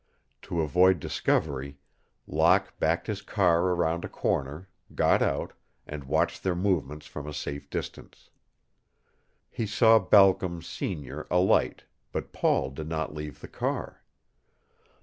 [0.41, 1.77] To avoid discovery,
[2.25, 5.53] Locke backed his car around a corner, got out,
[5.85, 8.31] and watched their movements from a safe distance.
[9.51, 14.01] He saw Balcom, senior, alight, but Paul did not leave the car.